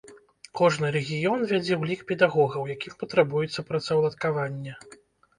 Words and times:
Кожны 0.59 0.87
рэгіён 0.93 1.43
вядзе 1.51 1.75
ўлік 1.83 2.01
педагогаў, 2.11 2.63
якім 2.75 2.93
патрабуецца 3.03 3.65
працаўладкаванне. 3.69 4.73